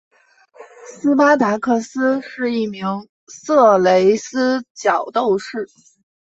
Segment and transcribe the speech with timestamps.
[0.89, 5.69] 斯巴达克斯是一名色雷斯角斗士。